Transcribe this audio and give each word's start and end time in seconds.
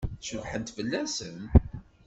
Cebḥent 0.27 0.73
fell-asen? 0.75 1.37